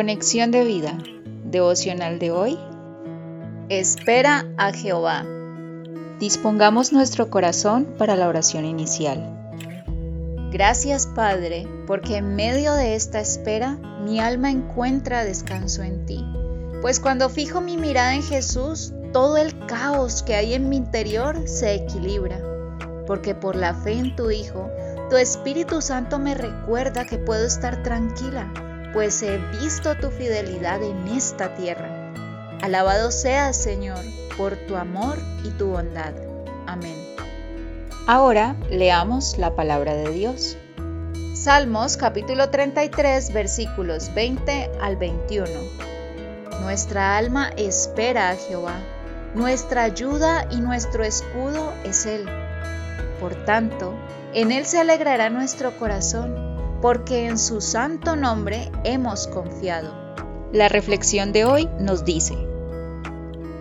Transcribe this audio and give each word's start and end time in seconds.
Conexión 0.00 0.50
de 0.50 0.64
vida. 0.64 0.96
Devocional 1.44 2.18
de 2.18 2.30
hoy. 2.30 2.58
Espera 3.68 4.46
a 4.56 4.72
Jehová. 4.72 5.26
Dispongamos 6.18 6.90
nuestro 6.90 7.28
corazón 7.28 7.84
para 7.98 8.16
la 8.16 8.26
oración 8.26 8.64
inicial. 8.64 9.52
Gracias 10.50 11.06
Padre, 11.06 11.68
porque 11.86 12.16
en 12.16 12.34
medio 12.34 12.72
de 12.72 12.94
esta 12.94 13.20
espera 13.20 13.76
mi 14.02 14.20
alma 14.20 14.50
encuentra 14.50 15.22
descanso 15.22 15.82
en 15.82 16.06
ti. 16.06 16.24
Pues 16.80 16.98
cuando 16.98 17.28
fijo 17.28 17.60
mi 17.60 17.76
mirada 17.76 18.14
en 18.14 18.22
Jesús, 18.22 18.94
todo 19.12 19.36
el 19.36 19.66
caos 19.66 20.22
que 20.22 20.34
hay 20.34 20.54
en 20.54 20.70
mi 20.70 20.78
interior 20.78 21.46
se 21.46 21.74
equilibra. 21.74 22.40
Porque 23.06 23.34
por 23.34 23.54
la 23.54 23.74
fe 23.74 23.98
en 23.98 24.16
tu 24.16 24.30
Hijo, 24.30 24.66
tu 25.10 25.18
Espíritu 25.18 25.82
Santo 25.82 26.18
me 26.18 26.34
recuerda 26.34 27.04
que 27.04 27.18
puedo 27.18 27.44
estar 27.44 27.82
tranquila, 27.82 28.50
pues 28.92 29.22
he 29.22 29.38
visto 29.60 29.96
tu 29.96 30.10
fidelidad 30.10 30.82
en 30.82 31.08
esta 31.08 31.54
tierra. 31.54 31.88
Alabado 32.62 33.10
seas, 33.10 33.56
Señor, 33.56 34.04
por 34.36 34.56
tu 34.56 34.76
amor 34.76 35.18
y 35.44 35.50
tu 35.50 35.68
bondad. 35.68 36.12
Amén. 36.66 36.96
Ahora 38.06 38.56
leamos 38.70 39.38
la 39.38 39.54
palabra 39.54 39.94
de 39.94 40.10
Dios. 40.10 40.56
Salmos 41.34 41.96
capítulo 41.96 42.50
33 42.50 43.32
versículos 43.32 44.12
20 44.14 44.70
al 44.80 44.96
21. 44.96 45.46
Nuestra 46.60 47.16
alma 47.16 47.50
espera 47.56 48.30
a 48.30 48.36
Jehová, 48.36 48.78
nuestra 49.34 49.84
ayuda 49.84 50.46
y 50.50 50.60
nuestro 50.60 51.04
escudo 51.04 51.72
es 51.84 52.04
Él. 52.04 52.26
Por 53.20 53.34
tanto, 53.46 53.94
en 54.34 54.52
Él 54.52 54.66
se 54.66 54.80
alegrará 54.80 55.30
nuestro 55.30 55.76
corazón, 55.78 56.39
porque 56.80 57.26
en 57.26 57.38
su 57.38 57.60
santo 57.60 58.16
nombre 58.16 58.70
hemos 58.84 59.26
confiado. 59.26 59.92
La 60.52 60.68
reflexión 60.68 61.32
de 61.32 61.44
hoy 61.44 61.68
nos 61.78 62.04
dice, 62.04 62.36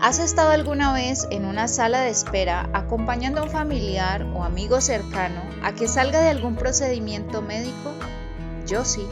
¿Has 0.00 0.18
estado 0.18 0.50
alguna 0.50 0.92
vez 0.92 1.26
en 1.30 1.46
una 1.46 1.66
sala 1.66 2.02
de 2.02 2.10
espera 2.10 2.68
acompañando 2.74 3.40
a 3.40 3.44
un 3.44 3.50
familiar 3.50 4.26
o 4.34 4.44
amigo 4.44 4.82
cercano 4.82 5.40
a 5.62 5.72
que 5.72 5.88
salga 5.88 6.20
de 6.20 6.28
algún 6.28 6.56
procedimiento 6.56 7.40
médico? 7.40 7.90
Yo 8.66 8.84
sí. 8.84 9.06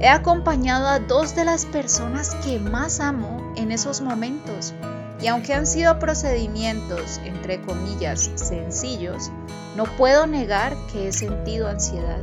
He 0.00 0.06
acompañado 0.06 0.86
a 0.86 1.00
dos 1.00 1.34
de 1.34 1.44
las 1.44 1.66
personas 1.66 2.36
que 2.44 2.60
más 2.60 3.00
amo 3.00 3.52
en 3.56 3.72
esos 3.72 4.00
momentos 4.00 4.74
y 5.20 5.26
aunque 5.26 5.54
han 5.54 5.66
sido 5.66 5.98
procedimientos, 5.98 7.20
entre 7.24 7.60
comillas, 7.62 8.30
sencillos, 8.36 9.32
no 9.76 9.84
puedo 9.96 10.28
negar 10.28 10.76
que 10.92 11.08
he 11.08 11.12
sentido 11.12 11.66
ansiedad, 11.66 12.20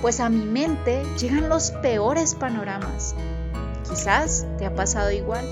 pues 0.00 0.20
a 0.20 0.28
mi 0.28 0.44
mente 0.44 1.04
llegan 1.18 1.48
los 1.48 1.70
peores 1.70 2.34
panoramas. 2.34 3.14
Quizás 3.88 4.46
te 4.58 4.66
ha 4.66 4.74
pasado 4.74 5.10
igual. 5.10 5.44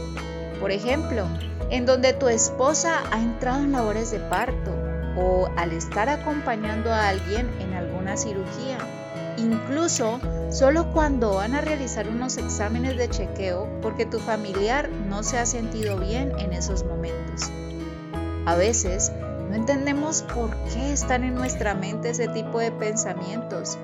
Por 0.60 0.70
ejemplo, 0.70 1.26
en 1.70 1.86
donde 1.86 2.12
tu 2.12 2.28
esposa 2.28 3.02
ha 3.10 3.20
entrado 3.20 3.60
en 3.60 3.72
labores 3.72 4.10
de 4.10 4.20
parto 4.20 4.74
o 5.16 5.48
al 5.56 5.72
estar 5.72 6.08
acompañando 6.08 6.92
a 6.92 7.08
alguien 7.08 7.50
en 7.60 7.74
alguna 7.74 8.16
cirugía. 8.16 8.78
Incluso 9.36 10.20
solo 10.50 10.92
cuando 10.92 11.34
van 11.34 11.54
a 11.54 11.60
realizar 11.60 12.08
unos 12.08 12.38
exámenes 12.38 12.96
de 12.96 13.08
chequeo 13.08 13.68
porque 13.82 14.06
tu 14.06 14.18
familiar 14.18 14.88
no 14.88 15.22
se 15.22 15.38
ha 15.38 15.46
sentido 15.46 15.98
bien 15.98 16.32
en 16.38 16.52
esos 16.52 16.84
momentos. 16.84 17.50
A 18.46 18.54
veces 18.54 19.12
no 19.48 19.54
entendemos 19.54 20.22
por 20.34 20.50
qué 20.72 20.92
están 20.92 21.22
en 21.22 21.34
nuestra 21.34 21.74
mente 21.74 22.10
ese 22.10 22.28
tipo 22.28 22.58
de 22.58 22.72
pensamientos 22.72 23.78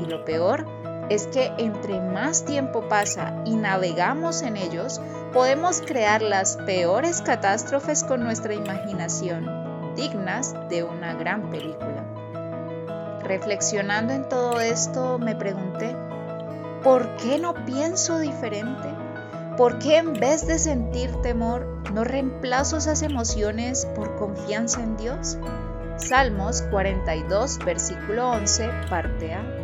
y 0.00 0.06
lo 0.06 0.24
peor 0.24 0.66
es 1.08 1.26
que 1.26 1.52
entre 1.58 2.00
más 2.00 2.44
tiempo 2.44 2.88
pasa 2.88 3.42
y 3.44 3.56
navegamos 3.56 4.42
en 4.42 4.56
ellos, 4.56 5.00
podemos 5.32 5.80
crear 5.80 6.22
las 6.22 6.56
peores 6.58 7.22
catástrofes 7.22 8.04
con 8.04 8.22
nuestra 8.22 8.54
imaginación, 8.54 9.94
dignas 9.94 10.54
de 10.68 10.82
una 10.82 11.14
gran 11.14 11.50
película. 11.50 12.04
Reflexionando 13.22 14.12
en 14.12 14.28
todo 14.28 14.60
esto, 14.60 15.18
me 15.18 15.34
pregunté, 15.34 15.96
¿por 16.82 17.16
qué 17.16 17.38
no 17.38 17.54
pienso 17.64 18.18
diferente? 18.18 18.88
¿Por 19.56 19.78
qué 19.78 19.96
en 19.96 20.12
vez 20.12 20.46
de 20.46 20.58
sentir 20.58 21.10
temor, 21.22 21.66
no 21.92 22.04
reemplazo 22.04 22.76
esas 22.76 23.02
emociones 23.02 23.86
por 23.96 24.16
confianza 24.16 24.82
en 24.82 24.96
Dios? 24.96 25.38
Salmos 25.96 26.62
42, 26.70 27.58
versículo 27.64 28.30
11, 28.30 28.70
parte 28.88 29.34
A 29.34 29.57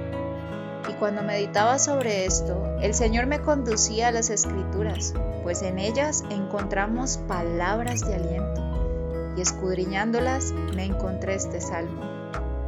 cuando 1.05 1.23
meditaba 1.23 1.79
sobre 1.79 2.25
esto, 2.25 2.79
el 2.81 2.95
Señor 2.95 3.27
me 3.27 3.43
conducía 3.43 4.09
a 4.09 4.11
las 4.11 4.31
escrituras, 4.31 5.13
pues 5.43 5.61
en 5.61 5.79
ellas 5.79 6.25
encontramos 6.31 7.19
palabras 7.29 8.01
de 8.09 8.15
aliento, 8.15 8.63
y 9.37 9.43
escudriñándolas 9.43 10.53
me 10.75 10.87
encontré 10.87 11.35
este 11.35 11.61
salmo. 11.61 12.01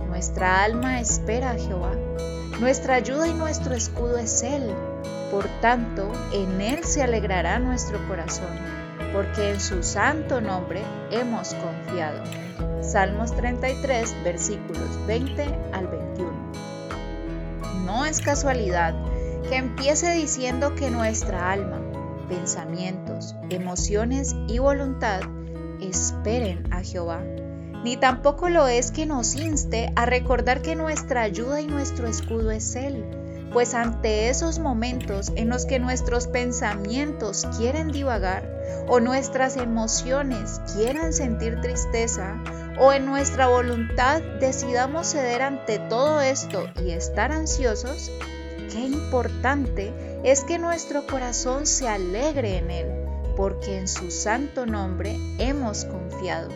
Nuestra 0.06 0.64
alma 0.64 1.00
espera 1.00 1.52
a 1.52 1.58
Jehová, 1.58 1.92
nuestra 2.60 2.96
ayuda 2.96 3.26
y 3.26 3.32
nuestro 3.32 3.74
escudo 3.74 4.18
es 4.18 4.42
Él, 4.42 4.70
por 5.30 5.46
tanto 5.62 6.12
en 6.34 6.60
Él 6.60 6.84
se 6.84 7.02
alegrará 7.02 7.58
nuestro 7.58 8.06
corazón, 8.06 8.54
porque 9.14 9.52
en 9.52 9.60
su 9.60 9.82
santo 9.82 10.42
nombre 10.42 10.82
hemos 11.10 11.54
confiado. 11.54 12.22
Salmos 12.82 13.34
33, 13.34 14.14
versículos 14.24 15.06
20 15.06 15.42
al 15.72 15.86
21 15.86 16.45
no 17.86 18.04
es 18.04 18.20
casualidad 18.20 18.94
que 19.48 19.56
empiece 19.56 20.12
diciendo 20.12 20.74
que 20.74 20.90
nuestra 20.90 21.52
alma, 21.52 21.80
pensamientos, 22.28 23.36
emociones 23.48 24.34
y 24.48 24.58
voluntad 24.58 25.20
esperen 25.80 26.64
a 26.72 26.82
Jehová. 26.82 27.22
Ni 27.84 27.96
tampoco 27.96 28.48
lo 28.48 28.66
es 28.66 28.90
que 28.90 29.06
nos 29.06 29.36
inste 29.36 29.92
a 29.94 30.04
recordar 30.04 30.62
que 30.62 30.74
nuestra 30.74 31.22
ayuda 31.22 31.60
y 31.60 31.68
nuestro 31.68 32.08
escudo 32.08 32.50
es 32.50 32.74
Él, 32.74 33.04
pues 33.56 33.72
ante 33.72 34.28
esos 34.28 34.58
momentos 34.58 35.32
en 35.34 35.48
los 35.48 35.64
que 35.64 35.78
nuestros 35.78 36.26
pensamientos 36.26 37.46
quieren 37.56 37.90
divagar 37.90 38.46
o 38.86 39.00
nuestras 39.00 39.56
emociones 39.56 40.60
quieran 40.74 41.14
sentir 41.14 41.62
tristeza 41.62 42.36
o 42.78 42.92
en 42.92 43.06
nuestra 43.06 43.46
voluntad 43.46 44.20
decidamos 44.40 45.06
ceder 45.06 45.40
ante 45.40 45.78
todo 45.78 46.20
esto 46.20 46.68
y 46.84 46.90
estar 46.90 47.32
ansiosos, 47.32 48.10
qué 48.70 48.80
importante 48.80 50.20
es 50.22 50.44
que 50.44 50.58
nuestro 50.58 51.06
corazón 51.06 51.64
se 51.64 51.88
alegre 51.88 52.58
en 52.58 52.70
Él, 52.70 52.88
porque 53.38 53.78
en 53.78 53.88
su 53.88 54.10
santo 54.10 54.66
nombre 54.66 55.16
hemos 55.38 55.86
confiado, 55.86 56.50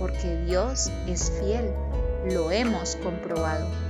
porque 0.00 0.36
Dios 0.46 0.90
es 1.06 1.30
fiel, 1.30 1.70
lo 2.28 2.50
hemos 2.50 2.96
comprobado. 2.96 3.89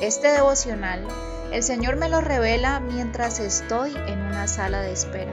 Este 0.00 0.28
devocional 0.28 1.06
el 1.52 1.62
Señor 1.62 1.94
me 1.94 2.08
lo 2.08 2.20
revela 2.20 2.80
mientras 2.80 3.38
estoy 3.38 3.94
en 4.08 4.20
una 4.22 4.48
sala 4.48 4.80
de 4.80 4.92
espera, 4.92 5.32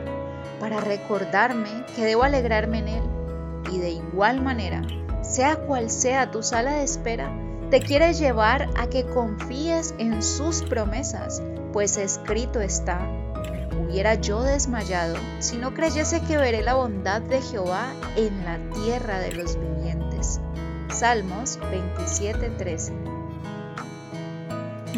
para 0.60 0.80
recordarme 0.80 1.84
que 1.96 2.06
debo 2.06 2.22
alegrarme 2.22 2.78
en 2.78 2.88
Él 2.90 3.04
y 3.72 3.80
de 3.80 3.90
igual 3.90 4.40
manera 4.40 4.84
sea 5.24 5.56
cual 5.56 5.90
sea 5.90 6.30
tu 6.30 6.44
sala 6.44 6.74
de 6.74 6.84
espera, 6.84 7.32
te 7.72 7.80
quiere 7.80 8.14
llevar 8.14 8.70
a 8.78 8.88
que 8.88 9.04
confíes 9.06 9.96
en 9.98 10.22
sus 10.22 10.62
promesas, 10.62 11.42
pues 11.74 11.98
escrito 11.98 12.62
está, 12.62 13.00
hubiera 13.82 14.14
yo 14.14 14.44
desmayado 14.44 15.16
si 15.40 15.58
no 15.58 15.74
creyese 15.74 16.22
que 16.22 16.38
veré 16.38 16.62
la 16.62 16.76
bondad 16.76 17.22
de 17.22 17.42
Jehová 17.42 17.94
en 18.16 18.46
la 18.46 18.60
tierra 18.76 19.18
de 19.18 19.32
los 19.32 19.58
vivientes. 19.58 20.40
Salmos 20.90 21.60
27:13 21.72 23.21